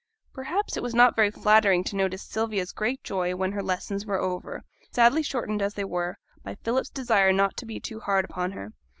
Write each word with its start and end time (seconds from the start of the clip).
Perhaps 0.33 0.75
it 0.75 0.81
was 0.81 0.95
not 0.95 1.15
very 1.15 1.29
flattering 1.29 1.83
to 1.83 1.95
notice 1.95 2.23
Sylvia's 2.23 2.71
great 2.71 3.03
joy 3.03 3.35
when 3.35 3.51
her 3.51 3.61
lessons 3.61 4.03
were 4.03 4.17
over, 4.17 4.63
sadly 4.91 5.21
shortened 5.21 5.61
as 5.61 5.75
they 5.75 5.85
were 5.85 6.17
by 6.43 6.55
Philip's 6.55 6.89
desire 6.89 7.31
not 7.31 7.55
to 7.57 7.67
be 7.67 7.79
too 7.79 7.99
hard 7.99 8.25
upon 8.25 8.53
her. 8.53 8.73